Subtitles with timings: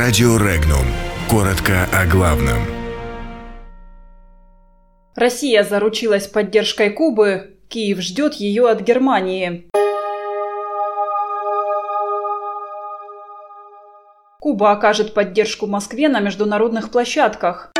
[0.00, 0.86] Радио Регнум.
[1.28, 2.62] Коротко о главном.
[5.16, 7.56] Россия заручилась поддержкой Кубы.
[7.68, 9.68] Киев ждет ее от Германии.
[14.40, 17.72] Куба окажет поддержку Москве на международных площадках.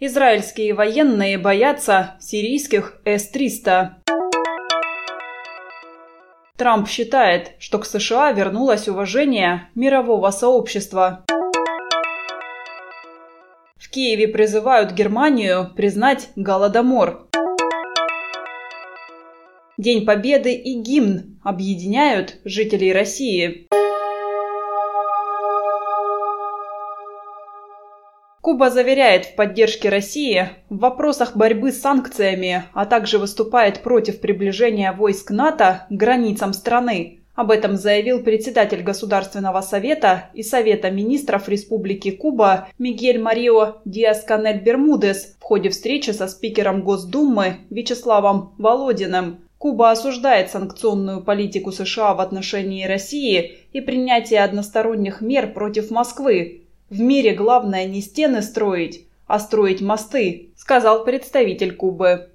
[0.00, 3.99] Израильские военные боятся сирийских С-300.
[6.60, 11.24] Трамп считает, что к США вернулось уважение мирового сообщества.
[13.78, 17.28] В Киеве призывают Германию признать Голодомор.
[19.78, 23.69] День Победы и гимн объединяют жителей России.
[28.40, 34.92] Куба заверяет в поддержке России в вопросах борьбы с санкциями, а также выступает против приближения
[34.92, 37.18] войск НАТО к границам страны.
[37.34, 45.36] Об этом заявил председатель Государственного совета и Совета министров Республики Куба Мигель Марио Диас-Канель Бермудес
[45.38, 49.40] в ходе встречи со спикером Госдумы Вячеславом Володиным.
[49.58, 56.59] Куба осуждает санкционную политику США в отношении России и принятие односторонних мер против Москвы,
[56.90, 62.30] в мире главное не стены строить, а строить мосты, сказал представитель Кубы.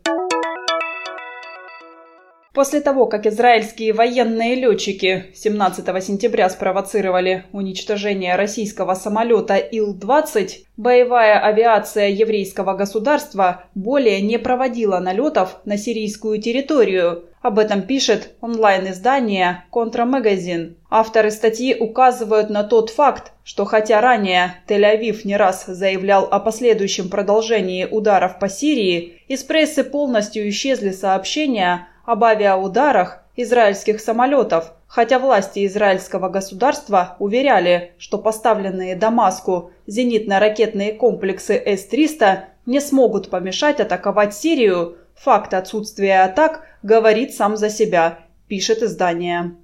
[2.54, 12.08] После того, как израильские военные летчики 17 сентября спровоцировали уничтожение российского самолета Ил-20, боевая авиация
[12.08, 17.26] еврейского государства более не проводила налетов на сирийскую территорию.
[17.46, 20.78] Об этом пишет онлайн-издание «Контрамагазин».
[20.90, 27.08] Авторы статьи указывают на тот факт, что хотя ранее Тель-Авив не раз заявлял о последующем
[27.08, 35.68] продолжении ударов по Сирии, из прессы полностью исчезли сообщения об авиаударах израильских самолетов, хотя власти
[35.68, 45.54] израильского государства уверяли, что поставленные Дамаску зенитно-ракетные комплексы С-300 не смогут помешать атаковать Сирию, факт
[45.54, 49.56] отсутствия атак говорит сам за себя, пишет издание.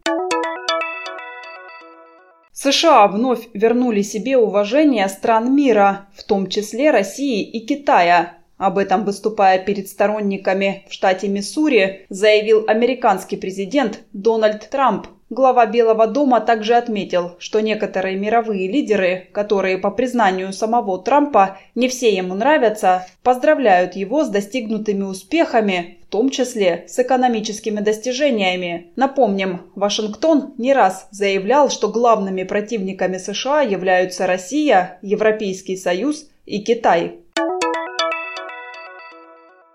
[2.53, 9.03] США вновь вернули себе уважение стран мира, в том числе России и Китая, об этом,
[9.05, 15.07] выступая перед сторонниками в штате Миссури, заявил американский президент Дональд Трамп.
[15.31, 21.87] Глава Белого дома также отметил, что некоторые мировые лидеры, которые по признанию самого Трампа не
[21.87, 28.91] все ему нравятся, поздравляют его с достигнутыми успехами, в том числе с экономическими достижениями.
[28.97, 37.20] Напомним, Вашингтон не раз заявлял, что главными противниками США являются Россия, Европейский Союз и Китай.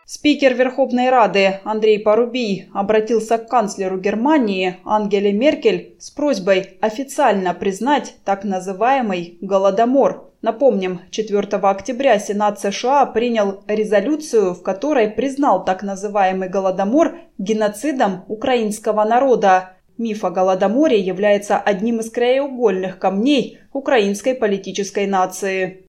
[0.09, 8.15] Спикер Верховной Рады Андрей Порубий обратился к канцлеру Германии Ангеле Меркель с просьбой официально признать
[8.25, 10.31] так называемый «Голодомор».
[10.43, 19.03] Напомним, 4 октября Сенат США принял резолюцию, в которой признал так называемый Голодомор геноцидом украинского
[19.03, 19.73] народа.
[19.99, 25.85] Миф о Голодоморе является одним из краеугольных камней украинской политической нации.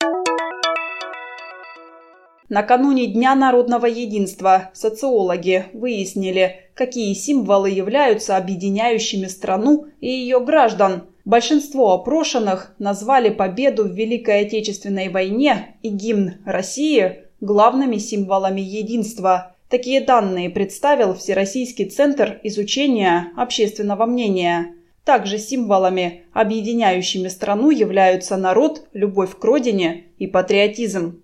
[2.49, 11.03] Накануне Дня народного единства социологи выяснили, какие символы являются объединяющими страну и ее граждан.
[11.25, 19.55] Большинство опрошенных назвали победу в Великой Отечественной войне и гимн России главными символами единства.
[19.69, 24.73] Такие данные представил Всероссийский центр изучения общественного мнения.
[25.03, 31.23] Также символами, объединяющими страну, являются народ, любовь к родине и патриотизм.